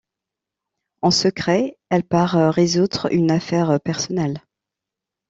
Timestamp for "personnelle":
3.79-4.41